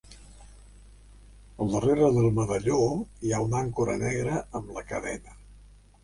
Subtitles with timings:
[1.65, 2.77] Al darrere del medalló
[3.27, 5.37] hi ha una àncora negra amb la cadena.